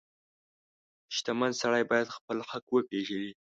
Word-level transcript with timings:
•شتمن 1.15 1.51
سړی 1.61 1.83
باید 1.91 2.13
خپل 2.17 2.37
حق 2.49 2.65
وپیژني. 2.71 3.31